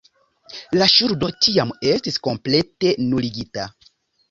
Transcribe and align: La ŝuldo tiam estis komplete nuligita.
La 0.79 0.87
ŝuldo 0.93 1.29
tiam 1.47 1.75
estis 1.91 2.19
komplete 2.29 2.97
nuligita. 3.13 3.71